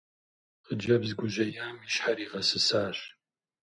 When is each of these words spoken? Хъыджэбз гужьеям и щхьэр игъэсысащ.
Хъыджэбз 0.65 1.09
гужьеям 1.19 1.75
и 1.85 1.89
щхьэр 1.93 2.17
игъэсысащ. 2.23 2.97